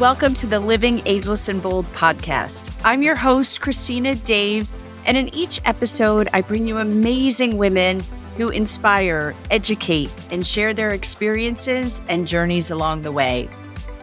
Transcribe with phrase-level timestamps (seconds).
[0.00, 2.74] Welcome to the Living Ageless and Bold podcast.
[2.86, 4.72] I'm your host, Christina Daves,
[5.04, 8.00] and in each episode, I bring you amazing women
[8.38, 13.50] who inspire, educate, and share their experiences and journeys along the way.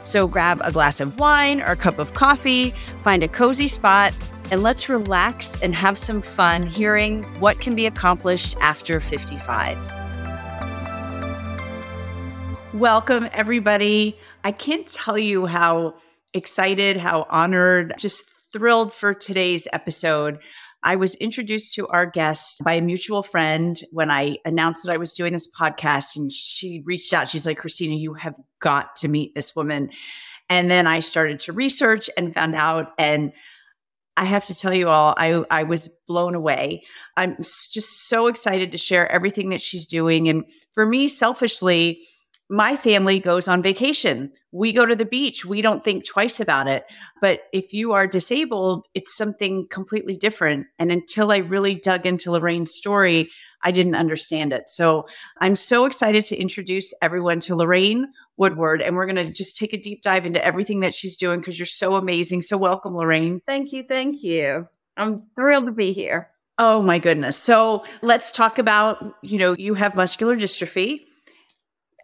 [0.03, 2.69] So grab a glass of wine or a cup of coffee,
[3.03, 4.13] find a cozy spot,
[4.51, 9.91] and let's relax and have some fun hearing what can be accomplished after 55.
[12.75, 14.15] Welcome, everybody.
[14.47, 15.95] I can't tell you how
[16.33, 20.39] excited, how honored, just thrilled for today's episode.
[20.81, 24.95] I was introduced to our guest by a mutual friend when I announced that I
[24.99, 27.27] was doing this podcast, and she reached out.
[27.27, 29.89] She's like, Christina, you have got to meet this woman.
[30.47, 32.93] And then I started to research and found out.
[32.97, 33.33] And
[34.15, 36.83] I have to tell you all, I, I was blown away.
[37.17, 40.29] I'm just so excited to share everything that she's doing.
[40.29, 42.07] And for me, selfishly,
[42.49, 44.31] my family goes on vacation.
[44.51, 45.45] We go to the beach.
[45.45, 46.83] We don't think twice about it.
[47.21, 50.67] But if you are disabled, it's something completely different.
[50.79, 53.29] And until I really dug into Lorraine's story,
[53.63, 54.69] I didn't understand it.
[54.69, 55.07] So
[55.39, 58.81] I'm so excited to introduce everyone to Lorraine Woodward.
[58.81, 61.59] And we're going to just take a deep dive into everything that she's doing because
[61.59, 62.43] you're so amazing.
[62.43, 63.41] So welcome, Lorraine.
[63.45, 63.83] Thank you.
[63.83, 64.67] Thank you.
[64.95, 66.29] I'm thrilled to be here.
[66.59, 67.37] Oh my goodness.
[67.37, 71.01] So let's talk about, you know, you have muscular dystrophy.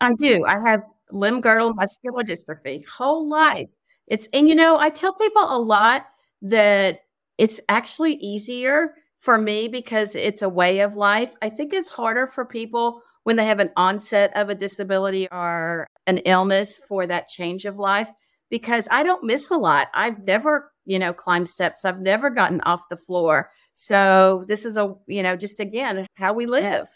[0.03, 0.41] I do.
[0.41, 0.65] Mm-hmm.
[0.65, 3.71] I have limb girdle muscular dystrophy whole life.
[4.07, 6.05] It's, and you know, I tell people a lot
[6.41, 6.99] that
[7.37, 11.33] it's actually easier for me because it's a way of life.
[11.41, 15.87] I think it's harder for people when they have an onset of a disability or
[16.05, 18.09] an illness for that change of life
[18.49, 19.87] because I don't miss a lot.
[19.93, 21.85] I've never, you know, climbed steps.
[21.85, 23.49] I've never gotten off the floor.
[23.71, 26.87] So this is a, you know, just again, how we live.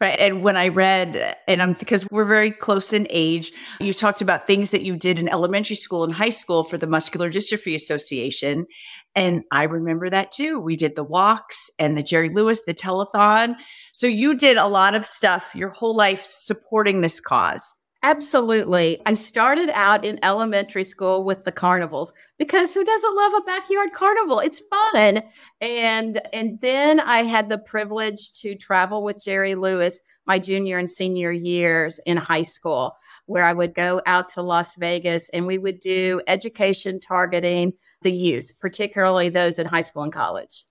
[0.00, 0.18] Right.
[0.18, 4.46] And when I read, and I'm because we're very close in age, you talked about
[4.46, 8.66] things that you did in elementary school and high school for the Muscular Dystrophy Association.
[9.14, 10.58] And I remember that too.
[10.58, 13.54] We did the walks and the Jerry Lewis, the telethon.
[13.92, 17.74] So you did a lot of stuff your whole life supporting this cause.
[18.04, 19.00] Absolutely.
[19.06, 23.94] I started out in elementary school with the carnivals because who doesn't love a backyard
[23.94, 24.40] carnival?
[24.40, 25.22] It's fun.
[25.62, 30.90] And and then I had the privilege to travel with Jerry Lewis my junior and
[30.90, 32.94] senior years in high school
[33.24, 37.72] where I would go out to Las Vegas and we would do education targeting
[38.02, 40.64] the youth, particularly those in high school and college.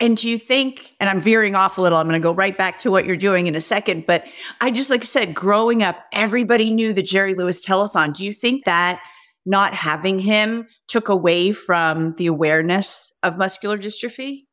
[0.00, 2.56] And do you think, and I'm veering off a little, I'm going to go right
[2.56, 4.24] back to what you're doing in a second, but
[4.60, 8.14] I just, like I said, growing up, everybody knew the Jerry Lewis telethon.
[8.14, 9.00] Do you think that
[9.44, 14.45] not having him took away from the awareness of muscular dystrophy?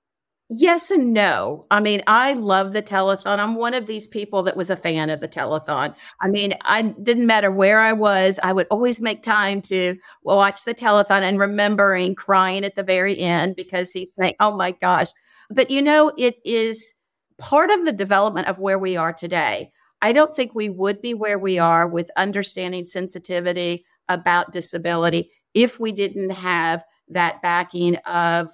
[0.49, 1.65] Yes and no.
[1.71, 3.39] I mean, I love the telethon.
[3.39, 5.95] I'm one of these people that was a fan of the telethon.
[6.21, 10.65] I mean, I didn't matter where I was, I would always make time to watch
[10.65, 15.07] the telethon and remembering crying at the very end because he's saying, "Oh my gosh."
[15.49, 16.93] But you know, it is
[17.37, 19.71] part of the development of where we are today.
[20.01, 25.79] I don't think we would be where we are with understanding sensitivity about disability if
[25.79, 28.49] we didn't have that backing of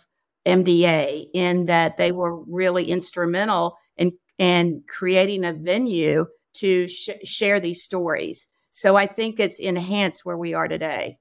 [0.49, 7.59] MDA in that they were really instrumental in, in creating a venue to sh- share
[7.59, 8.47] these stories.
[8.71, 11.17] So I think it's enhanced where we are today.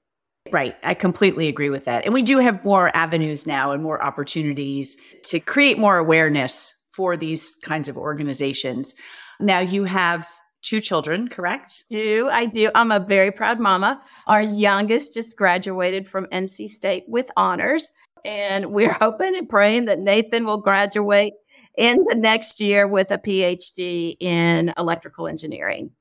[0.51, 0.75] Right.
[0.83, 2.05] I completely agree with that.
[2.05, 7.15] And we do have more avenues now and more opportunities to create more awareness for
[7.15, 8.95] these kinds of organizations.
[9.39, 10.27] Now you have
[10.61, 11.85] two children, correct?
[11.89, 12.71] Do I do?
[12.75, 14.01] I'm a very proud mama.
[14.27, 17.91] Our youngest just graduated from NC State with honors.
[18.25, 21.33] And we're hoping and praying that Nathan will graduate
[21.77, 25.91] in the next year with a PhD in electrical engineering.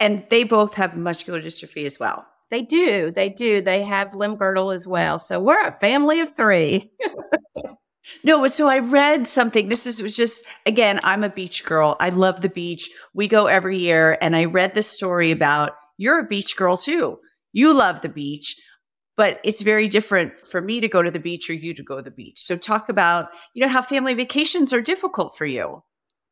[0.00, 2.26] And they both have muscular dystrophy as well.
[2.50, 3.10] They do.
[3.10, 3.60] They do.
[3.60, 5.18] They have limb girdle as well.
[5.18, 6.90] So we're a family of three.
[8.24, 9.68] no, so I read something.
[9.68, 11.96] This is was just again, I'm a beach girl.
[12.00, 12.90] I love the beach.
[13.12, 17.18] We go every year and I read this story about you're a beach girl too.
[17.52, 18.56] You love the beach
[19.18, 21.96] but it's very different for me to go to the beach or you to go
[21.96, 22.40] to the beach.
[22.40, 25.82] So talk about, you know, how family vacations are difficult for you.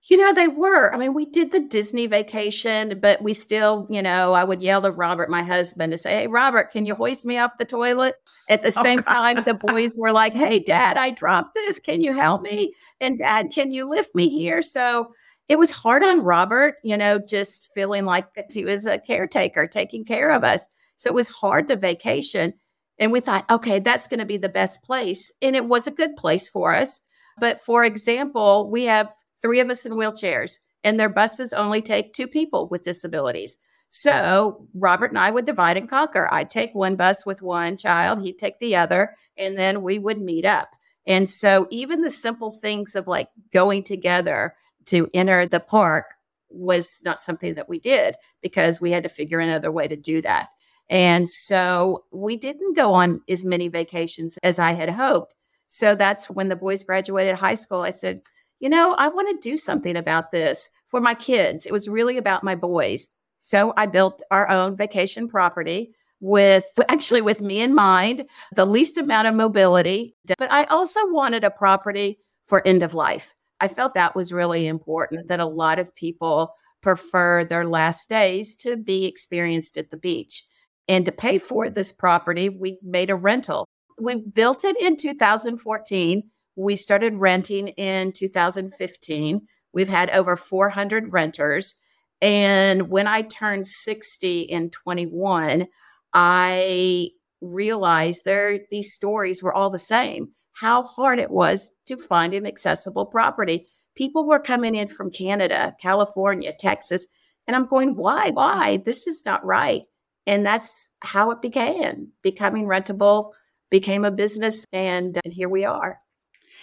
[0.09, 0.95] You know, they were.
[0.95, 4.83] I mean, we did the Disney vacation, but we still, you know, I would yell
[4.83, 8.15] to Robert, my husband, to say, Hey, Robert, can you hoist me off the toilet?
[8.49, 11.81] At the oh, same oh, time, the boys were like, Hey, dad, I dropped this.
[11.81, 12.73] Can you help me?
[13.01, 14.63] And dad, can you lift me here?
[14.63, 15.13] So
[15.49, 20.05] it was hard on Robert, you know, just feeling like he was a caretaker taking
[20.05, 20.69] care of us.
[20.95, 22.55] So it was hard to vacation.
[22.99, 25.33] And we thought, okay, that's going to be the best place.
[25.43, 27.01] And it was a good place for us.
[27.39, 29.13] But for example, we have
[29.43, 33.59] three of us in wheelchairs, and their buses only take two people with disabilities.
[33.89, 36.33] So Robert and I would divide and conquer.
[36.33, 40.21] I'd take one bus with one child, he'd take the other, and then we would
[40.21, 40.71] meet up.
[41.07, 44.55] And so even the simple things of like going together
[44.87, 46.07] to enter the park
[46.49, 50.21] was not something that we did because we had to figure another way to do
[50.23, 50.49] that.
[50.89, 55.35] And so we didn't go on as many vacations as I had hoped.
[55.69, 57.81] So that's when the boys graduated high school.
[57.81, 58.21] I said,
[58.61, 61.67] you know, I want to do something about this for my kids.
[61.67, 63.09] It was really about my boys.
[63.41, 68.97] So I built our own vacation property with actually with me in mind, the least
[68.97, 70.17] amount of mobility.
[70.39, 73.35] But I also wanted a property for end of life.
[73.61, 78.55] I felt that was really important that a lot of people prefer their last days
[78.57, 80.45] to be experienced at the beach.
[80.89, 83.67] And to pay for this property, we made a rental.
[83.99, 86.23] We built it in 2014.
[86.57, 89.47] We started renting in 2015.
[89.73, 91.75] We've had over 400 renters.
[92.23, 95.67] And when I turned 60 in 21,
[96.15, 97.11] I
[97.43, 100.29] realized there these stories were all the same.
[100.55, 103.67] How hard it was to find an accessible property.
[103.95, 107.07] People were coming in from Canada, California, Texas,
[107.47, 108.31] and I'm going, why?
[108.31, 108.79] Why?
[108.79, 109.83] This is not right.
[110.27, 112.09] And that's how it began.
[112.23, 113.33] Becoming rentable
[113.71, 116.01] became a business, and, and here we are.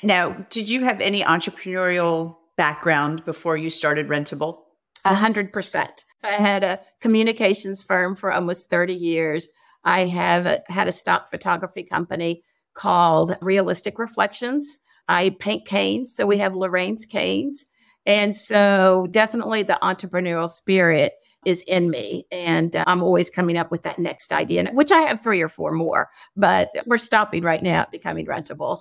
[0.02, 4.60] Now, did you have any entrepreneurial background before you started Rentable?
[5.06, 6.04] A hundred percent.
[6.24, 9.50] I had a communications firm for almost 30 years.
[9.84, 12.44] I have a, had a stock photography company
[12.74, 14.78] called Realistic Reflections.
[15.08, 17.66] I paint canes, so we have Lorraine's canes.
[18.06, 21.14] And so definitely the entrepreneurial spirit
[21.46, 22.26] is in me.
[22.32, 25.50] And uh, I'm always coming up with that next idea, which I have three or
[25.50, 28.80] four more, but we're stopping right now at becoming rentable.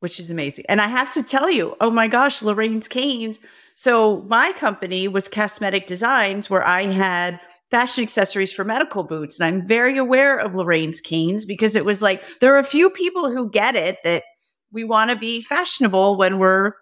[0.00, 0.64] Which is amazing.
[0.68, 3.38] And I have to tell you, oh my gosh, Lorraine's Canes
[3.74, 7.40] so my company was CastMedic Designs, where I had
[7.70, 9.40] fashion accessories for medical boots.
[9.40, 12.90] And I'm very aware of Lorraine's canes because it was like there are a few
[12.90, 14.24] people who get it that
[14.72, 16.72] we want to be fashionable when we're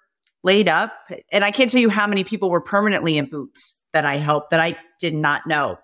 [0.43, 0.93] laid up.
[1.31, 4.51] And I can't tell you how many people were permanently in boots that I helped
[4.51, 5.79] that I did not know.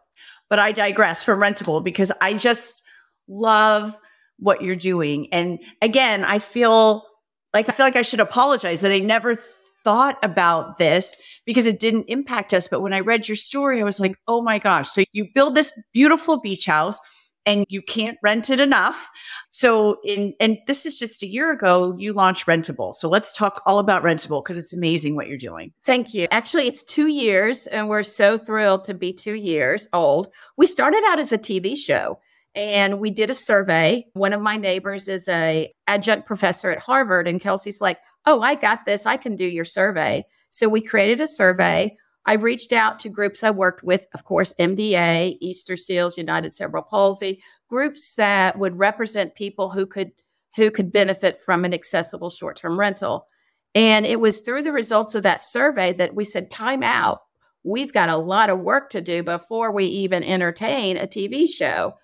[0.48, 2.82] But I digress from rentable because I just
[3.28, 3.98] love
[4.38, 5.32] what you're doing.
[5.32, 7.04] And again, I feel
[7.52, 9.36] like I feel like I should apologize that I never
[9.82, 12.68] thought about this because it didn't impact us.
[12.68, 14.90] But when I read your story, I was like, oh my gosh.
[14.90, 17.00] So you build this beautiful beach house
[17.46, 19.08] and you can't rent it enough.
[19.50, 22.94] So in and this is just a year ago you launched Rentable.
[22.94, 25.72] So let's talk all about Rentable because it's amazing what you're doing.
[25.84, 26.26] Thank you.
[26.30, 30.28] Actually, it's 2 years and we're so thrilled to be 2 years old.
[30.58, 32.18] We started out as a TV show
[32.54, 34.04] and we did a survey.
[34.14, 38.56] One of my neighbors is a adjunct professor at Harvard and Kelsey's like, oh, I
[38.56, 39.06] got this.
[39.06, 40.24] I can do your survey.
[40.50, 41.96] So we created a survey.
[42.26, 46.82] I reached out to groups I worked with, of course, MDA, Easter Seals, United Cerebral
[46.82, 50.12] Palsy, groups that would represent people who could
[50.56, 53.28] who could benefit from an accessible short-term rental.
[53.74, 57.20] And it was through the results of that survey that we said, time out.
[57.62, 61.96] We've got a lot of work to do before we even entertain a TV show.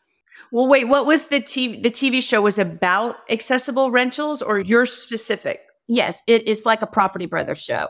[0.50, 1.82] Well, wait, what was the TV?
[1.82, 5.60] The TV show was about accessible rentals or your specific?
[5.88, 7.88] Yes, it is like a Property Brothers show.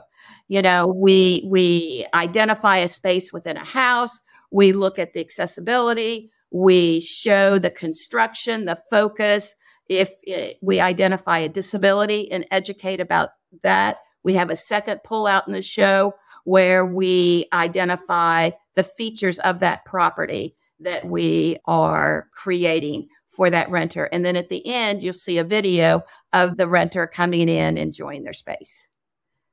[0.49, 6.31] You know, we we identify a space within a house, we look at the accessibility,
[6.51, 9.56] we show the construction, the focus.
[9.89, 13.31] If it, we identify a disability and educate about
[13.63, 19.39] that, we have a second pull out in the show where we identify the features
[19.41, 24.05] of that property that we are creating for that renter.
[24.05, 28.24] And then at the end, you'll see a video of the renter coming in, enjoying
[28.24, 28.91] their space.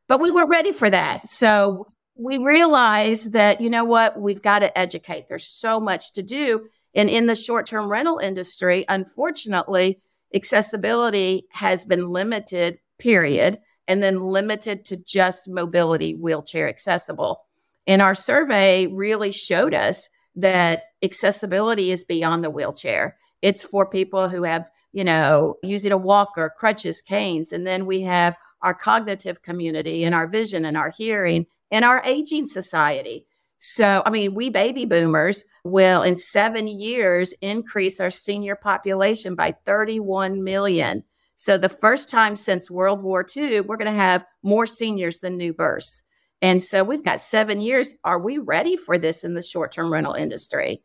[0.08, 1.28] But we weren't ready for that.
[1.28, 5.28] So we realized that, you know what, we've got to educate.
[5.28, 6.68] There's so much to do.
[6.94, 10.02] And in the short term rental industry, unfortunately,
[10.34, 17.42] accessibility has been limited, period, and then limited to just mobility, wheelchair accessible.
[17.88, 23.18] And our survey really showed us that accessibility is beyond the wheelchair.
[23.42, 27.52] It's for people who have, you know, using a walker, crutches, canes.
[27.52, 32.04] And then we have our cognitive community and our vision and our hearing and our
[32.06, 33.26] aging society.
[33.60, 39.54] So, I mean, we baby boomers will in seven years increase our senior population by
[39.66, 41.04] 31 million.
[41.36, 45.38] So, the first time since World War II, we're going to have more seniors than
[45.38, 46.04] new births.
[46.42, 47.96] And so, we've got seven years.
[48.06, 50.82] Are we ready for this in the short term rental industry?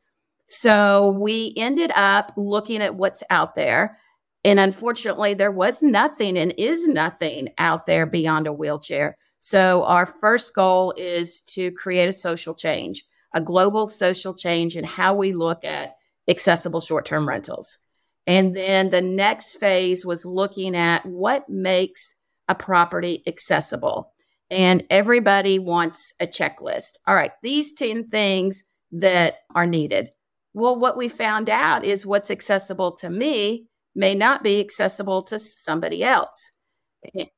[0.46, 3.98] So we ended up looking at what's out there.
[4.44, 9.16] And unfortunately, there was nothing and is nothing out there beyond a wheelchair.
[9.38, 14.84] So our first goal is to create a social change, a global social change in
[14.84, 15.96] how we look at
[16.28, 17.78] accessible short term rentals.
[18.26, 22.14] And then the next phase was looking at what makes
[22.48, 24.12] a property accessible.
[24.50, 26.98] And everybody wants a checklist.
[27.06, 30.10] All right, these 10 things that are needed.
[30.54, 35.38] Well, what we found out is what's accessible to me may not be accessible to
[35.38, 36.52] somebody else.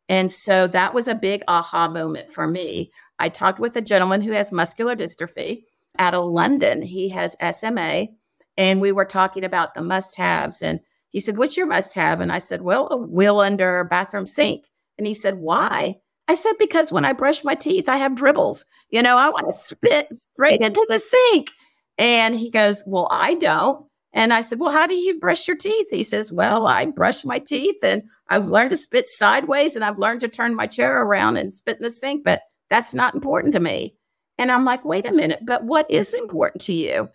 [0.08, 2.92] And so that was a big aha moment for me.
[3.18, 5.62] I talked with a gentleman who has muscular dystrophy
[5.99, 6.82] out of London.
[6.82, 8.08] He has SMA,
[8.56, 10.62] and we were talking about the must haves.
[10.62, 10.80] And
[11.11, 12.20] he said, What's your must have?
[12.20, 14.66] And I said, Well, a wheel under bathroom sink.
[14.99, 15.96] And he said, Why?
[16.28, 18.66] I said, Because when I brush my teeth, I have dribbles.
[18.90, 21.50] You know, I want to spit straight into the sink.
[21.98, 23.86] And he goes, Well, I don't.
[24.12, 25.88] And I said, Well, how do you brush your teeth?
[25.90, 29.98] He says, Well, I brush my teeth and I've learned to spit sideways and I've
[29.98, 33.52] learned to turn my chair around and spit in the sink, but that's not important
[33.54, 33.94] to me.
[34.38, 37.08] And I'm like, Wait a minute, but what is important to you?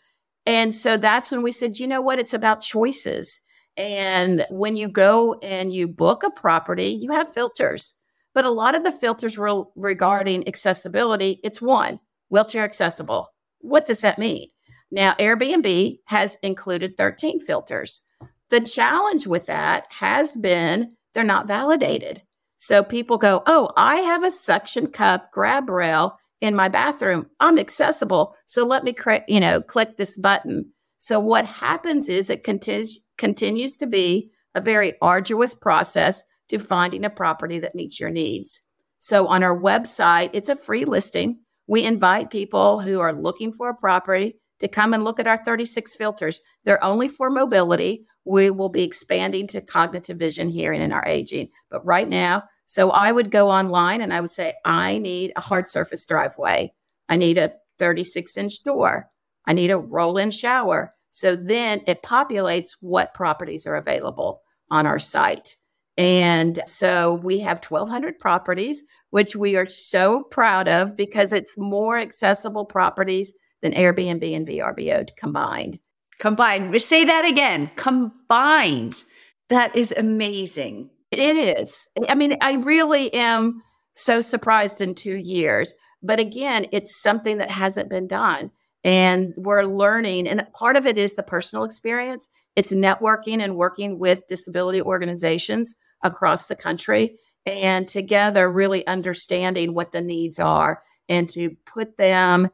[0.45, 2.19] And so that's when we said, You know what?
[2.19, 3.39] It's about choices.
[3.77, 7.95] And when you go and you book a property, you have filters.
[8.33, 13.27] But a lot of the filters re- regarding accessibility, it's one, wheelchair accessible.
[13.59, 14.49] What does that mean?
[14.91, 18.03] Now, Airbnb has included 13 filters.
[18.49, 22.21] The challenge with that has been they're not validated.
[22.57, 27.29] So people go, Oh, I have a suction cup grab rail in my bathroom.
[27.39, 28.35] I'm accessible.
[28.45, 30.71] So let me, cre- you know, click this button.
[30.97, 37.05] So what happens is it continues, continues to be a very arduous process to finding
[37.05, 38.61] a property that meets your needs.
[38.99, 41.39] So on our website, it's a free listing.
[41.67, 45.43] We invite people who are looking for a property to come and look at our
[45.43, 46.39] 36 filters.
[46.63, 48.05] They're only for mobility.
[48.25, 51.49] We will be expanding to cognitive vision, hearing, and our aging.
[51.71, 55.41] But right now, so I would go online and I would say, I need a
[55.41, 56.71] hard surface driveway.
[57.09, 59.09] I need a 36 inch door.
[59.47, 60.93] I need a roll in shower.
[61.09, 65.55] So then it populates what properties are available on our site.
[65.97, 71.97] And so we have 1,200 properties, which we are so proud of because it's more
[71.97, 75.79] accessible properties than Airbnb and VRBO combined.
[76.19, 76.79] Combined.
[76.81, 77.69] Say that again.
[77.75, 79.03] Combined.
[79.49, 80.89] That is amazing.
[81.11, 81.19] It
[81.59, 81.87] is.
[82.07, 83.61] I mean, I really am
[83.95, 85.73] so surprised in two years.
[86.03, 88.51] But again, it's something that hasn't been done.
[88.83, 90.27] And we're learning.
[90.27, 95.75] And part of it is the personal experience, it's networking and working with disability organizations
[96.03, 102.49] across the country and together really understanding what the needs are and to put them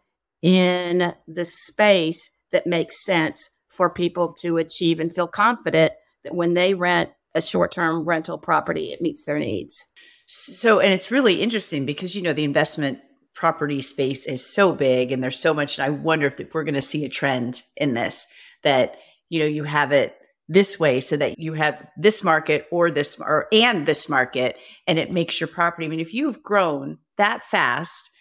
[0.48, 5.92] in the space that makes sense for people to achieve and feel confident
[6.24, 9.86] that when they rent a short term rental property, it meets their needs.
[10.26, 13.00] So, and it's really interesting because, you know, the investment
[13.36, 15.78] property space is so big and there's so much.
[15.78, 18.26] And I wonder if we're going to see a trend in this
[18.64, 18.96] that,
[19.28, 20.16] you know, you have it
[20.48, 24.98] this way so that you have this market or this or and this market and
[24.98, 25.86] it makes your property.
[25.86, 28.12] I mean, if you've grown that fast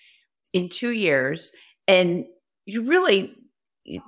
[0.52, 1.52] in two years
[1.88, 2.26] and
[2.64, 3.34] you really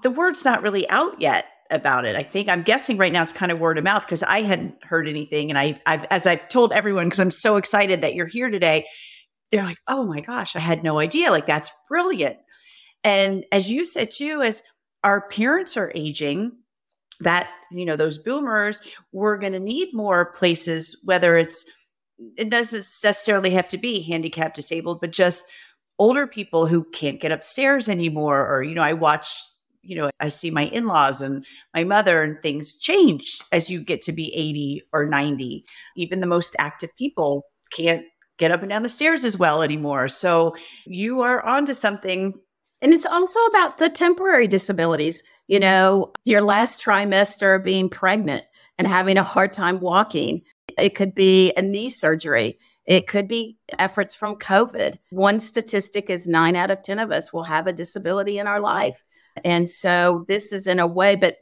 [0.03, 2.17] the word's not really out yet about it.
[2.17, 4.83] I think I'm guessing right now it's kind of word of mouth because I hadn't
[4.83, 8.27] heard anything, and I, I've as I've told everyone because I'm so excited that you're
[8.27, 8.87] here today.
[9.51, 11.31] They're like, "Oh my gosh, I had no idea!
[11.31, 12.37] Like that's brilliant."
[13.05, 14.63] And as you said too, as
[15.05, 16.53] our parents are aging,
[17.21, 18.81] that you know those boomers,
[19.13, 21.65] we're going to need more places, whether it's
[22.37, 25.45] it doesn't necessarily have to be handicapped, disabled, but just
[25.99, 29.35] older people who can't get upstairs anymore or you know i watch
[29.83, 34.01] you know i see my in-laws and my mother and things change as you get
[34.03, 35.65] to be 80 or 90
[35.97, 38.05] even the most active people can't
[38.39, 40.09] get up and down the stairs as well anymore.
[40.09, 42.35] So you are onto something.
[42.81, 48.45] And it's also about the temporary disabilities you know your last trimester being pregnant
[48.77, 50.43] and having a hard time walking.
[50.79, 54.99] It could be a knee surgery it could be efforts from COVID.
[55.11, 58.61] One statistic is nine out of 10 of us will have a disability in our
[58.61, 59.05] life.
[59.45, 61.37] And so this is in a way, but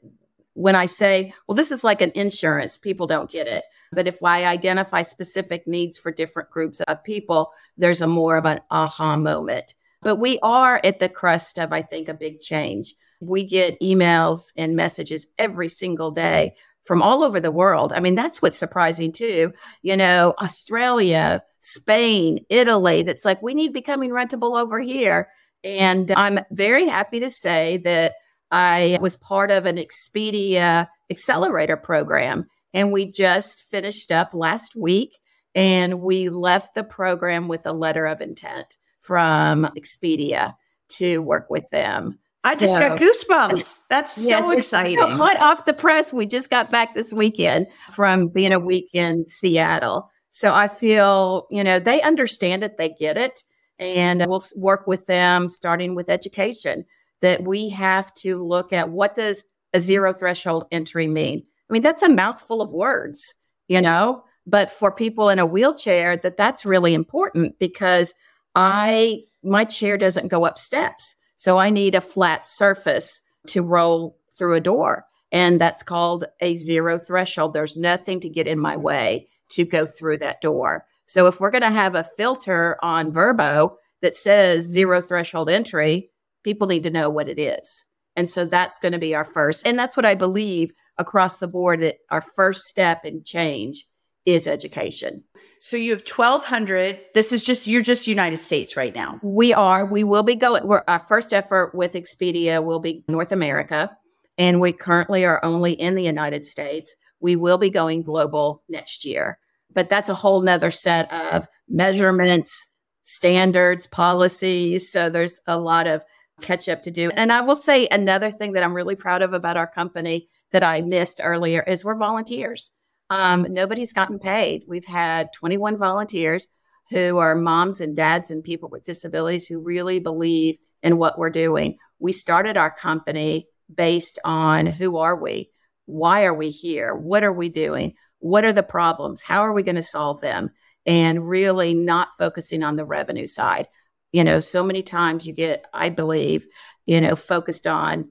[0.54, 3.62] when I say, well, this is like an insurance, people don't get it.
[3.92, 8.44] But if I identify specific needs for different groups of people, there's a more of
[8.44, 9.74] an aha moment.
[10.02, 12.94] But we are at the crust of, I think, a big change.
[13.20, 16.56] We get emails and messages every single day
[16.86, 17.92] from all over the world.
[17.92, 19.52] I mean, that's what's surprising too.
[19.82, 25.28] You know, Australia, Spain, Italy, that's like, we need becoming rentable over here.
[25.64, 28.12] And I'm very happy to say that
[28.50, 32.46] I was part of an Expedia accelerator program.
[32.72, 35.18] And we just finished up last week
[35.54, 40.54] and we left the program with a letter of intent from Expedia
[40.88, 42.18] to work with them.
[42.46, 43.78] I just so, got goosebumps.
[43.88, 44.98] That's yes, so exciting.
[44.98, 46.12] hot off the press.
[46.12, 50.10] We just got back this weekend from being a week in Seattle.
[50.30, 53.42] So I feel, you know, they understand it, they get it.
[53.78, 56.84] And we'll work with them starting with education
[57.20, 61.42] that we have to look at what does a zero threshold entry mean?
[61.68, 63.34] I mean, that's a mouthful of words,
[63.66, 68.14] you know, but for people in a wheelchair that that's really important because
[68.54, 71.16] I my chair doesn't go up steps.
[71.36, 75.04] So I need a flat surface to roll through a door.
[75.32, 77.52] And that's called a zero threshold.
[77.52, 80.86] There's nothing to get in my way to go through that door.
[81.06, 86.10] So if we're going to have a filter on VRBO that says zero threshold entry,
[86.42, 87.86] people need to know what it is.
[88.16, 89.66] And so that's going to be our first.
[89.66, 93.84] And that's what I believe across the board that our first step in change
[94.24, 95.24] is education.
[95.66, 97.08] So you have 1200.
[97.12, 99.18] This is just, you're just United States right now.
[99.20, 99.84] We are.
[99.84, 103.90] We will be going, our first effort with Expedia will be North America.
[104.38, 106.94] And we currently are only in the United States.
[107.18, 109.40] We will be going global next year.
[109.74, 112.64] But that's a whole nother set of measurements,
[113.02, 114.92] standards, policies.
[114.92, 116.04] So there's a lot of
[116.42, 117.10] catch up to do.
[117.10, 120.62] And I will say another thing that I'm really proud of about our company that
[120.62, 122.70] I missed earlier is we're volunteers.
[123.10, 124.64] Um, nobody's gotten paid.
[124.66, 126.48] We've had 21 volunteers
[126.90, 131.30] who are moms and dads and people with disabilities who really believe in what we're
[131.30, 131.78] doing.
[131.98, 135.50] We started our company based on who are we?
[135.86, 136.94] Why are we here?
[136.94, 137.94] What are we doing?
[138.18, 139.22] What are the problems?
[139.22, 140.50] How are we going to solve them?
[140.84, 143.66] And really not focusing on the revenue side.
[144.12, 146.46] You know, so many times you get, I believe,
[146.86, 148.10] you know, focused on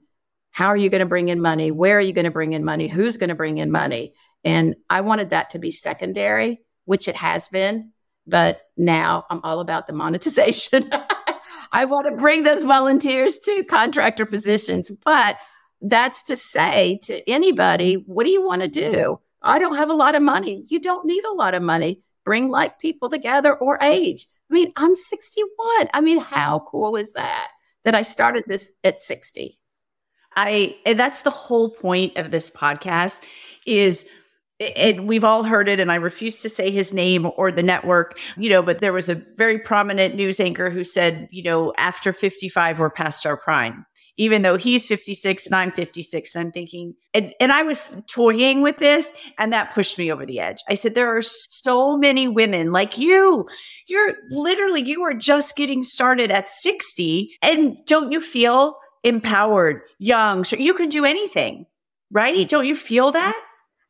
[0.50, 1.70] how are you going to bring in money?
[1.70, 2.88] Where are you going to bring in money?
[2.88, 4.14] Who's going to bring in money?
[4.46, 7.90] And I wanted that to be secondary, which it has been.
[8.28, 10.88] But now I'm all about the monetization.
[11.72, 14.92] I want to bring those volunteers to contractor positions.
[15.04, 15.36] But
[15.82, 19.18] that's to say to anybody, what do you want to do?
[19.42, 20.64] I don't have a lot of money.
[20.68, 22.02] You don't need a lot of money.
[22.24, 24.26] Bring like people together or age.
[24.48, 25.88] I mean, I'm 61.
[25.92, 27.48] I mean, how cool is that?
[27.84, 29.58] That I started this at 60.
[30.36, 33.22] I that's the whole point of this podcast
[33.66, 34.06] is
[34.60, 38.18] and we've all heard it and i refuse to say his name or the network
[38.36, 42.12] you know but there was a very prominent news anchor who said you know after
[42.12, 43.86] 55 we're past our prime.
[44.18, 48.62] Even though he's 56 and i'm 56 and i'm thinking and, and i was toying
[48.62, 50.62] with this and that pushed me over the edge.
[50.68, 53.46] I said there are so many women like you.
[53.88, 60.44] You're literally you are just getting started at 60 and don't you feel empowered young
[60.44, 61.66] so you can do anything
[62.12, 62.48] right?
[62.48, 63.36] Don't you feel that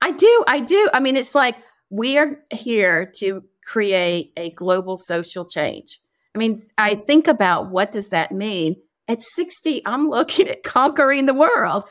[0.01, 0.45] I do.
[0.47, 0.89] I do.
[0.93, 1.57] I mean, it's like
[1.91, 6.01] we are here to create a global social change.
[6.35, 8.77] I mean, I think about what does that mean?
[9.09, 11.85] At 60, I'm looking at conquering the world.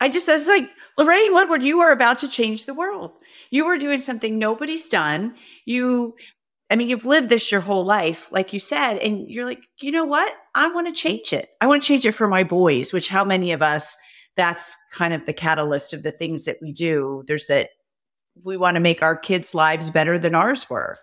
[0.00, 3.12] I just I was like, Lorraine Woodward, you are about to change the world.
[3.50, 5.36] You are doing something nobody's done.
[5.64, 6.16] You
[6.72, 9.92] I mean, you've lived this your whole life, like you said, and you're like, you
[9.92, 10.32] know what?
[10.54, 11.50] I want to change it.
[11.60, 13.94] I want to change it for my boys, which how many of us
[14.36, 17.24] that's kind of the catalyst of the things that we do.
[17.26, 17.70] There's that
[18.42, 20.96] we want to make our kids' lives better than ours were.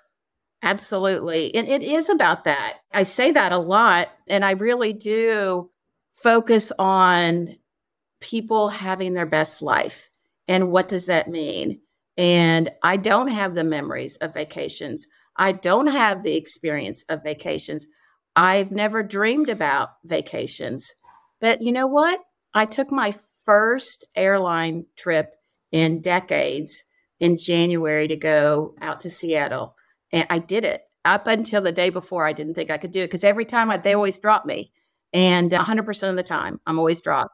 [0.62, 1.54] Absolutely.
[1.56, 2.80] And it is about that.
[2.92, 5.70] I say that a lot, and I really do
[6.14, 7.56] focus on
[8.20, 10.10] people having their best life.
[10.48, 11.80] And what does that mean?
[12.18, 15.08] And I don't have the memories of vacations.
[15.38, 17.88] I don't have the experience of vacations.
[18.36, 20.94] I've never dreamed about vacations.
[21.40, 22.20] But you know what?
[22.54, 25.36] I took my first airline trip
[25.72, 26.86] in decades
[27.20, 29.76] in January to go out to Seattle.
[30.12, 32.26] And I did it up until the day before.
[32.26, 34.72] I didn't think I could do it because every time I, they always drop me.
[35.14, 37.32] And 100% of the time, I'm always dropped.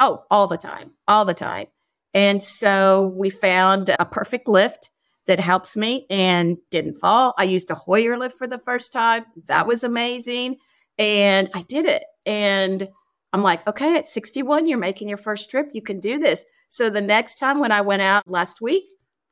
[0.00, 1.66] Oh, all the time, all the time.
[2.12, 4.90] And so we found a perfect lift
[5.26, 7.34] that helps me and didn't fall.
[7.38, 9.24] I used a Hoyer lift for the first time.
[9.46, 10.56] That was amazing.
[10.98, 12.04] And I did it.
[12.24, 12.88] And
[13.36, 15.68] I'm like, okay, at 61, you're making your first trip.
[15.74, 16.46] You can do this.
[16.68, 18.84] So the next time when I went out last week,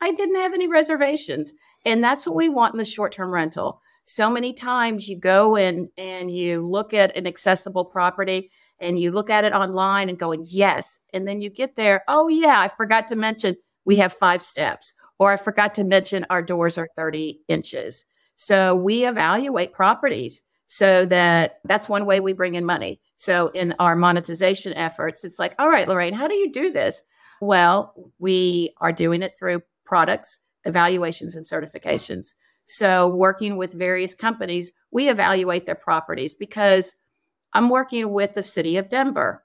[0.03, 1.55] I didn't have any reservations.
[1.87, 3.81] And that's what we want in the short term rental.
[4.05, 9.11] So many times you go in and you look at an accessible property and you
[9.11, 11.01] look at it online and going, yes.
[11.15, 14.93] And then you get there, oh, yeah, I forgot to mention we have five steps,
[15.19, 18.05] or I forgot to mention our doors are 30 inches.
[18.37, 23.01] So we evaluate properties so that that's one way we bring in money.
[23.17, 27.03] So in our monetization efforts, it's like, all right, Lorraine, how do you do this?
[27.41, 32.35] Well, we are doing it through products, evaluations, and certifications.
[32.65, 36.95] So working with various companies, we evaluate their properties because
[37.53, 39.43] I'm working with the city of Denver.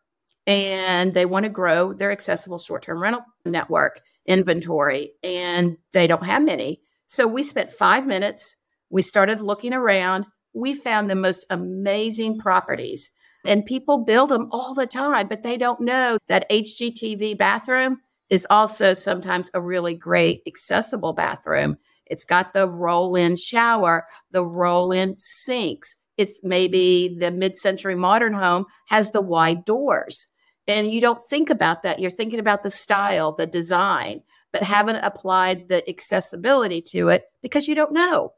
[0.47, 6.25] and they want to grow their accessible short term rental network inventory, and they don't
[6.25, 6.81] have many.
[7.05, 8.55] So we spent five minutes.
[8.89, 10.25] We started looking around.
[10.53, 13.11] We found the most amazing properties,
[13.45, 17.99] and people build them all the time, but they don't know that HGTV bathroom
[18.29, 21.77] is also sometimes a really great accessible bathroom.
[22.05, 25.95] It's got the roll in shower, the roll in sinks.
[26.17, 30.27] It's maybe the mid century modern home has the wide doors.
[30.67, 31.99] And you don't think about that.
[31.99, 34.21] You're thinking about the style, the design,
[34.51, 38.33] but haven't applied the accessibility to it because you don't know.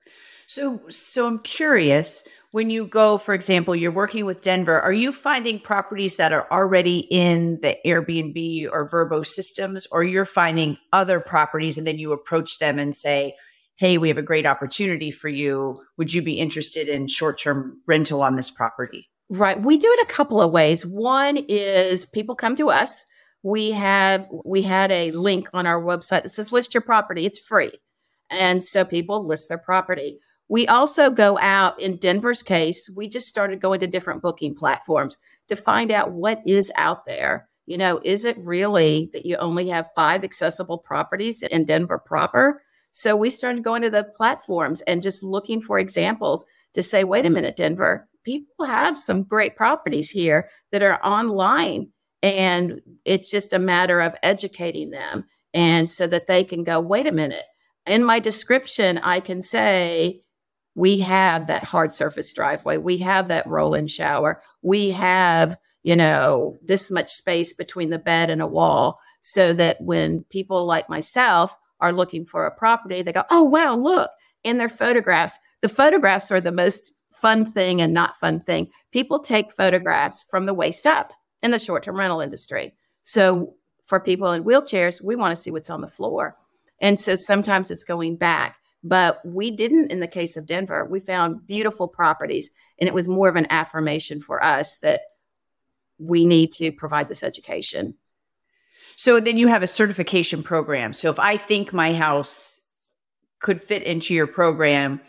[0.52, 5.14] So, so I'm curious when you go, for example, you're working with Denver, are you
[5.14, 11.22] finding properties that are already in the Airbnb or VRBO systems, or you're finding other
[11.22, 13.34] properties and then you approach them and say,
[13.78, 15.80] Hey, we have a great opportunity for you.
[15.96, 19.10] Would you be interested in short term rental on this property?
[19.30, 19.62] Right.
[19.62, 20.86] We do it a couple of ways.
[20.86, 23.06] One is people come to us.
[23.42, 27.26] We have we had a link on our website that says list your property.
[27.26, 27.72] It's free.
[28.30, 30.20] And so people list their property.
[30.52, 35.18] We also go out in Denver's case, we just started going to different booking platforms
[35.48, 37.48] to find out what is out there.
[37.68, 42.62] You know, is it really that you only have five accessible properties in Denver proper?
[42.92, 47.26] So we started going to the platforms and just looking for examples to say, wait
[47.26, 51.88] a minute, Denver, people have some great properties here that are online.
[52.22, 55.24] And it's just a matter of educating them.
[55.54, 57.46] And so that they can go, wait a minute,
[57.86, 60.20] in my description, I can say,
[60.76, 62.78] we have that hard surface driveway.
[62.78, 64.42] We have that roll in shower.
[64.62, 69.78] We have, you know, this much space between the bed and a wall so that
[69.82, 74.12] when people like myself are looking for a property, they go, oh, wow, look,
[74.46, 75.38] and their photographs.
[75.62, 78.70] The photographs are the most fun thing and not fun thing.
[78.92, 82.74] People take photographs from the waist up in the short term rental industry.
[83.04, 83.56] So
[83.86, 86.38] for people in wheelchairs, we want to see what's on the floor.
[86.82, 90.86] And so sometimes it's going back but we didn't in the case of Denver.
[90.86, 95.02] We found beautiful properties, and it was more of an affirmation for us that
[95.98, 97.96] we need to provide this education.
[98.96, 100.94] So then you have a certification program.
[100.94, 102.60] So if I think my house
[103.39, 105.02] could fit into your program,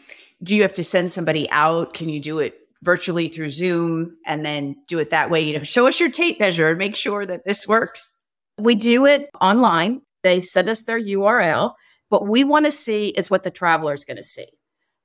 [0.43, 1.95] do you have to send somebody out?
[1.95, 5.43] Can you do it virtually through Zoom and then do it that way?
[5.43, 8.19] You know, show us your tape measure and make sure that this works.
[8.59, 10.03] We do it online.
[10.23, 11.73] They send us their URL
[12.13, 14.47] what we want to see is what the traveler is going to see.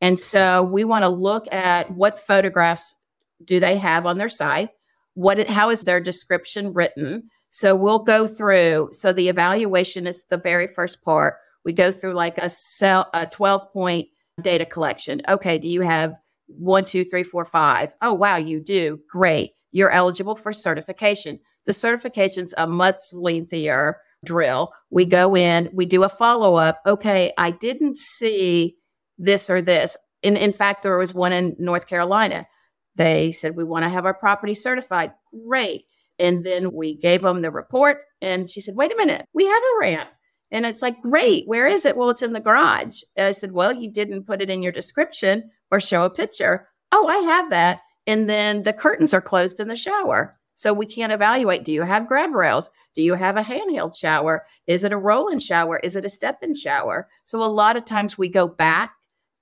[0.01, 2.93] And so we want to look at what photographs
[3.45, 4.71] do they have on their site?
[5.13, 7.29] What how is their description written?
[7.49, 8.89] So we'll go through.
[8.91, 11.35] So the evaluation is the very first part.
[11.63, 14.09] We go through like a cell, a 12 point
[14.41, 15.21] data collection.
[15.29, 15.57] Okay.
[15.57, 16.13] Do you have
[16.47, 17.93] one, two, three, four, five?
[18.01, 18.35] Oh, wow.
[18.35, 18.99] You do.
[19.09, 19.51] Great.
[19.71, 21.39] You're eligible for certification.
[21.65, 24.73] The certification's a much lengthier drill.
[24.91, 26.79] We go in, we do a follow up.
[26.85, 28.77] Okay, I didn't see
[29.17, 29.97] this or this.
[30.21, 32.45] In, in fact, there was one in North Carolina.
[32.95, 35.13] They said, We want to have our property certified.
[35.47, 35.85] Great.
[36.19, 37.99] And then we gave them the report.
[38.21, 40.09] And she said, Wait a minute, we have a ramp.
[40.51, 41.47] And it's like, Great.
[41.47, 41.95] Where is it?
[41.95, 43.01] Well, it's in the garage.
[43.15, 46.67] And I said, Well, you didn't put it in your description or show a picture.
[46.91, 47.81] Oh, I have that.
[48.07, 50.36] And then the curtains are closed in the shower.
[50.57, 51.63] So we can't evaluate.
[51.63, 52.71] Do you have grab rails?
[52.95, 54.47] Do you have a handheld shower?
[54.65, 55.79] Is it a roll in shower?
[55.83, 57.07] Is it a step in shower?
[57.25, 58.95] So a lot of times we go back,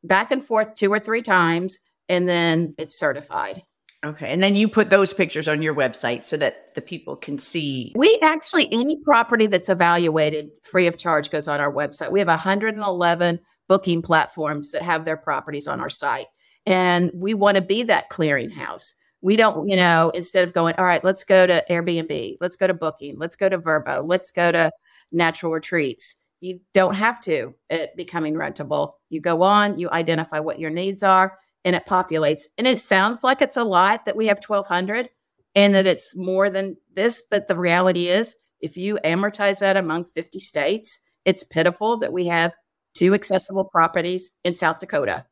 [0.04, 3.64] back and forth two or three times, and then it's certified.
[4.06, 4.30] Okay.
[4.30, 7.94] And then you put those pictures on your website so that the people can see.
[7.96, 12.12] We actually, any property that's evaluated free of charge goes on our website.
[12.12, 16.28] We have 111 booking platforms that have their properties on our site.
[16.66, 20.86] And we want to be that clearinghouse we don't, you know, instead of going, all
[20.86, 24.52] right, let's go to Airbnb, let's go to Booking, let's go to VRBO, let's go
[24.52, 24.72] to
[25.12, 26.18] Natural Retreats.
[26.42, 28.92] You don't have to it becoming rentable.
[29.10, 32.44] You go on, you identify what your needs are, and it populates.
[32.60, 35.10] And it sounds like it's a lot that we have 1,200
[35.56, 37.24] and that it's more than this.
[37.32, 42.28] But the reality is, if you amortize that among 50 states, it's pitiful that we
[42.28, 42.54] have
[42.94, 45.26] two accessible properties in South Dakota.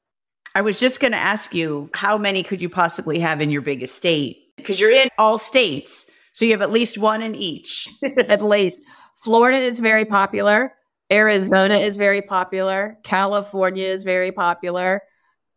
[0.56, 3.62] I was just going to ask you, how many could you possibly have in your
[3.62, 4.38] biggest state?
[4.56, 6.10] Because you're in all states.
[6.32, 7.89] So you have at least one in each.
[8.28, 8.84] at least.
[9.16, 10.74] Florida is very popular.
[11.12, 12.98] Arizona is very popular.
[13.04, 15.02] California is very popular.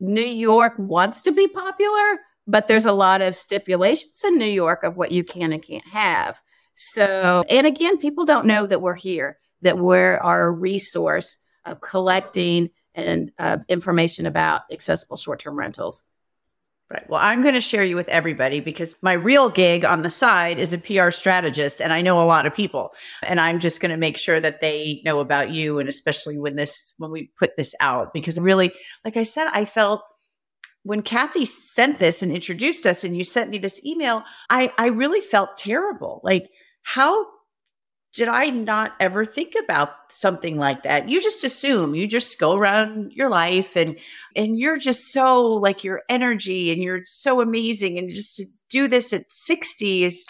[0.01, 4.83] New York wants to be popular, but there's a lot of stipulations in New York
[4.83, 6.41] of what you can and can't have.
[6.75, 12.71] So, and again, people don't know that we're here, that we're our resource of collecting
[12.97, 16.03] and uh, information about accessible short term rentals.
[16.89, 17.09] Right.
[17.11, 20.61] Well, I'm going to share you with everybody because my real gig on the side
[20.61, 22.93] is a PR strategist and I know a lot of people.
[23.25, 26.55] And I'm just going to make sure that they know about you and especially when
[26.55, 28.73] this when we put this out because really
[29.05, 30.05] like I said I felt
[30.85, 34.87] when Kathy sent this and introduced us and you sent me this email, I I
[34.87, 36.21] really felt terrible.
[36.23, 36.49] Like
[36.83, 37.27] how
[38.16, 41.09] did I not ever think about something like that?
[41.11, 43.96] You just assume, you just go around your life and
[44.35, 48.88] and you're just so like your energy and you're so amazing and just to do
[48.88, 50.26] this at 60 is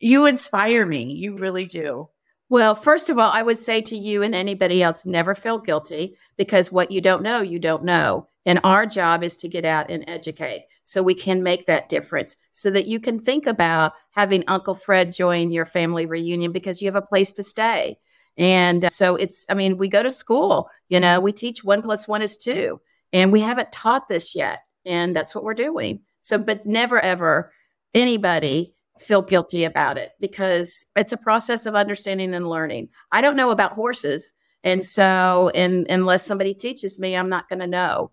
[0.00, 1.12] you inspire me.
[1.12, 2.08] You really do.
[2.48, 6.16] Well, first of all, I would say to you and anybody else never feel guilty
[6.36, 8.26] because what you don't know, you don't know.
[8.44, 12.36] And our job is to get out and educate so we can make that difference
[12.50, 16.88] so that you can think about having Uncle Fred join your family reunion because you
[16.88, 17.98] have a place to stay.
[18.36, 21.82] And uh, so it's, I mean, we go to school, you know, we teach one
[21.82, 22.80] plus one is two,
[23.12, 24.60] and we haven't taught this yet.
[24.84, 26.00] And that's what we're doing.
[26.22, 27.52] So, but never ever
[27.94, 32.88] anybody feel guilty about it because it's a process of understanding and learning.
[33.10, 34.32] I don't know about horses.
[34.64, 38.12] And so, and unless somebody teaches me, I'm not going to know.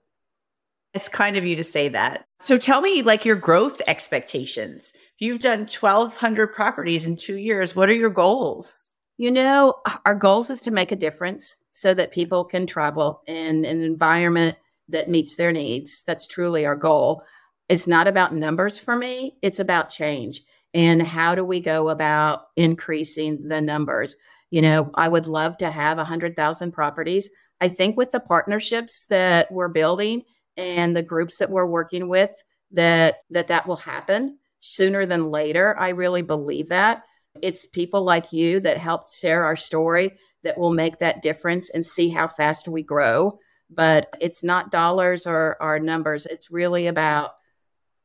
[0.94, 2.26] It's kind of you to say that.
[2.40, 4.94] So tell me like your growth expectations.
[5.20, 7.76] You've done 1200 properties in 2 years.
[7.76, 8.86] What are your goals?
[9.18, 9.76] You know,
[10.06, 14.58] our goals is to make a difference so that people can travel in an environment
[14.88, 16.04] that meets their needs.
[16.08, 17.24] That's truly our goal.
[17.68, 20.42] It's not about numbers for me, it's about change.
[20.74, 24.16] And how do we go about increasing the numbers?
[24.52, 27.30] You know, I would love to have 100,000 properties.
[27.62, 30.24] I think with the partnerships that we're building,
[30.60, 32.32] and the groups that we're working with
[32.72, 35.76] that that that will happen sooner than later.
[35.80, 37.04] I really believe that.
[37.42, 41.86] It's people like you that help share our story that will make that difference and
[41.86, 43.40] see how fast we grow.
[43.70, 46.26] But it's not dollars or, or numbers.
[46.26, 47.32] It's really about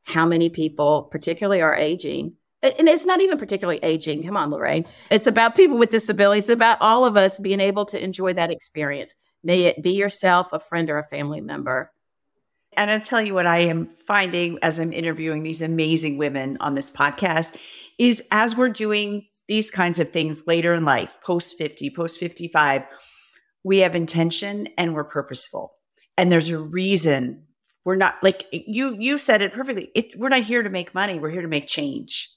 [0.03, 2.33] how many people, particularly are aging.
[2.61, 4.23] And it's not even particularly aging.
[4.23, 4.85] Come on, Lorraine.
[5.11, 8.51] It's about people with disabilities, it's about all of us being able to enjoy that
[8.51, 9.13] experience.
[9.43, 11.91] May it be yourself, a friend, or a family member.
[12.77, 16.75] And I'll tell you what I am finding as I'm interviewing these amazing women on
[16.75, 17.57] this podcast
[17.97, 22.83] is as we're doing these kinds of things later in life, post 50, post 55,
[23.63, 25.73] we have intention and we're purposeful.
[26.17, 27.43] And there's a reason
[27.83, 29.91] we're not like you you said it perfectly.
[29.93, 32.31] It, we're not here to make money, we're here to make change.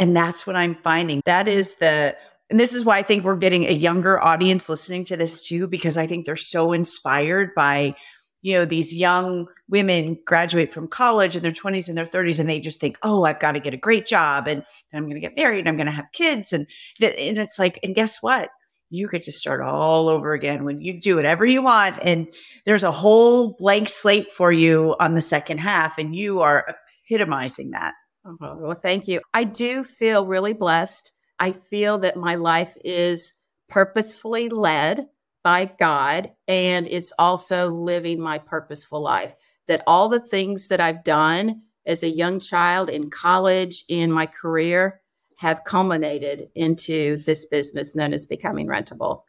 [0.00, 1.22] And that's what I'm finding.
[1.24, 2.16] That is the
[2.50, 5.68] and this is why I think we're getting a younger audience listening to this too
[5.68, 7.94] because I think they're so inspired by
[8.40, 12.48] you know, these young women graduate from college in their 20s and their 30s and
[12.48, 15.20] they just think, oh, I've got to get a great job and I'm going to
[15.20, 16.52] get married and I'm going to have kids.
[16.52, 16.66] And,
[17.02, 18.50] and it's like, and guess what?
[18.90, 21.98] You get to start all over again when you do whatever you want.
[22.02, 22.28] And
[22.64, 25.98] there's a whole blank slate for you on the second half.
[25.98, 26.74] And you are
[27.04, 27.94] epitomizing that.
[28.24, 29.20] Oh, well, thank you.
[29.34, 31.12] I do feel really blessed.
[31.38, 33.34] I feel that my life is
[33.68, 35.06] purposefully led
[35.42, 36.32] by God.
[36.46, 39.34] And it's also living my purposeful life.
[39.66, 44.26] That all the things that I've done as a young child in college, in my
[44.26, 45.00] career,
[45.36, 49.22] have culminated into this business known as becoming rentable.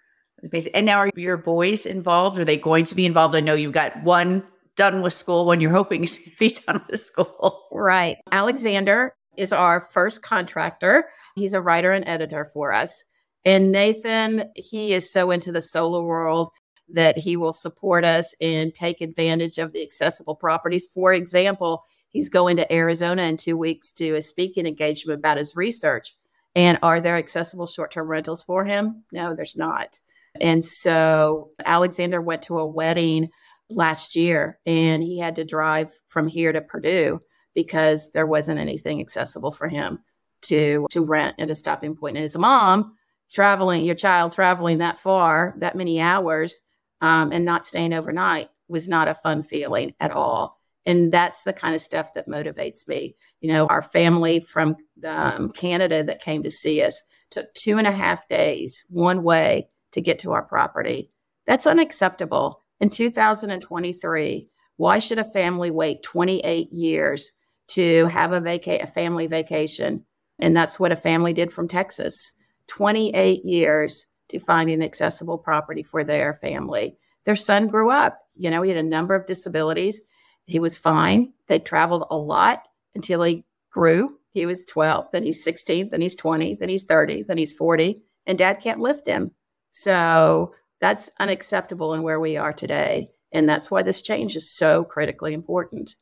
[0.73, 2.39] And now, are your boys involved?
[2.39, 3.35] Are they going to be involved?
[3.35, 4.43] I know you've got one
[4.75, 7.65] done with school, one you're hoping to be done with school.
[7.71, 8.17] Right.
[8.31, 11.09] Alexander is our first contractor.
[11.35, 13.03] He's a writer and editor for us.
[13.45, 16.49] And Nathan, he is so into the solar world
[16.91, 20.87] that he will support us and take advantage of the accessible properties.
[20.93, 25.55] For example, he's going to Arizona in two weeks to a speaking engagement about his
[25.55, 26.15] research.
[26.55, 29.03] And are there accessible short term rentals for him?
[29.11, 29.99] No, there's not.
[30.41, 33.29] And so Alexander went to a wedding
[33.69, 37.19] last year and he had to drive from here to Purdue
[37.53, 39.99] because there wasn't anything accessible for him
[40.41, 42.15] to to rent at a stopping point.
[42.15, 42.95] And his mom
[43.31, 46.61] traveling, your child traveling that far, that many hours,
[47.01, 50.59] um, and not staying overnight was not a fun feeling at all.
[50.85, 53.15] And that's the kind of stuff that motivates me.
[53.41, 57.87] You know, our family from um, Canada that came to see us took two and
[57.87, 61.11] a half days one way to get to our property.
[61.45, 62.63] That's unacceptable.
[62.79, 67.31] In 2023, why should a family wait 28 years
[67.69, 70.05] to have a vaca- a family vacation?
[70.39, 72.31] And that's what a family did from Texas.
[72.69, 76.97] 28 years to find an accessible property for their family.
[77.25, 78.19] Their son grew up.
[78.35, 80.01] You know, he had a number of disabilities.
[80.45, 81.33] He was fine.
[81.47, 82.63] They traveled a lot
[82.95, 84.17] until he grew.
[84.31, 88.03] He was 12, then he's 16, then he's 20, then he's 30, then he's 40,
[88.27, 89.31] and dad can't lift him.
[89.71, 93.09] So that's unacceptable in where we are today.
[93.31, 95.95] And that's why this change is so critically important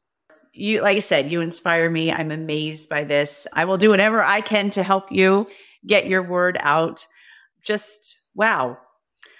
[0.58, 2.12] you, like I said, you inspire me.
[2.12, 3.48] I'm amazed by this.
[3.54, 5.48] I will do whatever I can to help you
[5.88, 7.06] get your word out.
[7.64, 8.78] Just wow.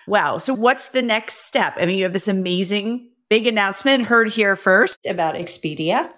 [0.08, 0.38] Wow.
[0.38, 1.76] So, what's the next step?
[1.78, 6.10] I mean, you have this amazing big announcement heard here first about Expedia.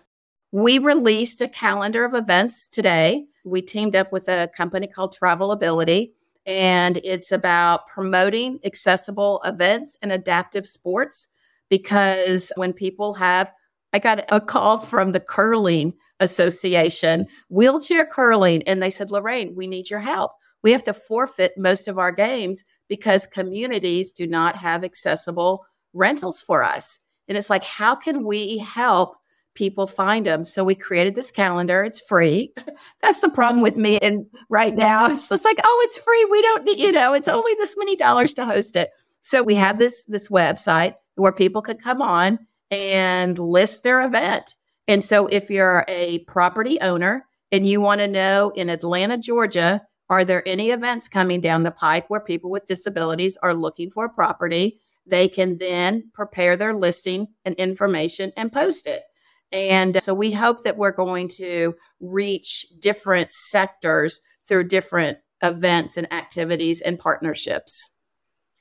[0.52, 3.26] We released a calendar of events today.
[3.46, 6.12] We teamed up with a company called Travelability,
[6.46, 11.30] and it's about promoting accessible events and adaptive sports.
[11.70, 13.52] Because when people have,
[13.94, 19.68] I got a call from the Curling Association, wheelchair curling, and they said, Lorraine, we
[19.68, 20.32] need your help.
[20.62, 26.42] We have to forfeit most of our games because communities do not have accessible rentals
[26.42, 27.00] for us.
[27.28, 29.16] And it's like, how can we help
[29.56, 30.44] people find them?
[30.44, 31.84] So we created this calendar.
[31.84, 32.54] It's free.
[33.02, 33.98] That's the problem with me.
[34.00, 36.28] And right now, it's like, oh, it's free.
[36.30, 38.90] We don't need, you know, it's only this many dollars to host it.
[39.22, 42.40] So we have this this website where people could come on
[42.72, 44.56] and list their event.
[44.88, 49.82] And so if you're a property owner and you want to know in Atlanta, Georgia,
[50.10, 54.06] are there any events coming down the pike where people with disabilities are looking for
[54.06, 54.80] a property?
[55.06, 59.04] They can then prepare their listing and information and post it.
[59.52, 66.12] And so we hope that we're going to reach different sectors through different events and
[66.14, 67.96] activities and partnerships.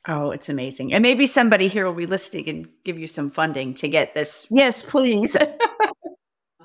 [0.08, 0.94] Oh, it's amazing.
[0.94, 4.46] And maybe somebody here will be listening and give you some funding to get this.
[4.50, 5.36] Yes, please.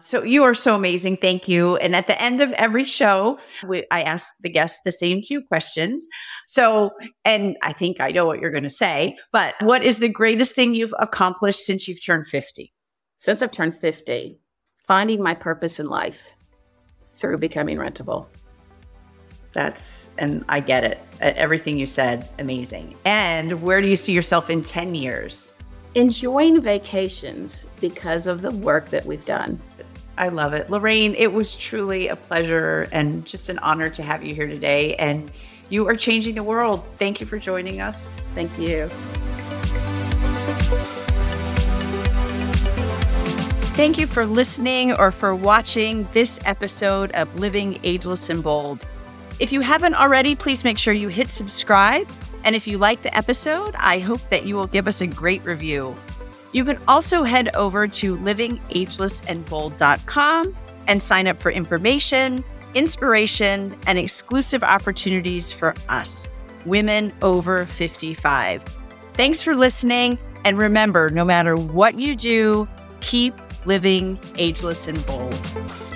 [0.04, 1.16] So you are so amazing.
[1.16, 1.78] Thank you.
[1.78, 5.42] And at the end of every show, we, I ask the guests the same two
[5.42, 6.06] questions.
[6.46, 6.92] So,
[7.24, 10.56] and I think I know what you're going to say, but what is the greatest
[10.56, 12.74] thing you've accomplished since you've turned 50?
[13.16, 14.42] Since I've turned 50,
[14.86, 16.34] finding my purpose in life
[17.06, 18.28] through becoming rentable.
[19.54, 21.00] That's, and I get it.
[21.22, 22.96] Everything you said, amazing.
[23.06, 25.54] And where do you see yourself in 10 years?
[25.96, 29.60] Enjoying vacations because of the work that we've done.
[30.18, 30.70] I love it.
[30.70, 34.96] Lorraine, it was truly a pleasure and just an honor to have you here today.
[34.96, 35.32] And
[35.70, 36.84] you are changing the world.
[36.98, 38.14] Thank you for joining us.
[38.36, 38.90] Thank you.
[43.76, 48.86] Thank you for listening or for watching this episode of Living Ageless and Bold.
[49.44, 52.08] If you haven't already, please make sure you hit subscribe.
[52.46, 55.44] And if you like the episode, I hope that you will give us a great
[55.44, 55.98] review.
[56.54, 60.56] You can also head over to livingagelessandbold.com
[60.88, 62.42] and sign up for information,
[62.74, 66.30] inspiration, and exclusive opportunities for us,
[66.66, 68.64] women over 55.
[69.14, 70.18] Thanks for listening.
[70.46, 72.66] And remember, no matter what you do,
[73.02, 73.34] keep
[73.66, 75.93] living ageless and bold.